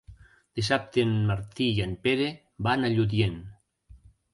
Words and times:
Dissabte 0.59 1.03
en 1.09 1.11
Martí 1.29 1.69
i 1.75 1.85
en 1.87 1.95
Pere 2.09 2.29
van 2.71 2.87
a 2.91 2.95
Lludient. 2.99 3.41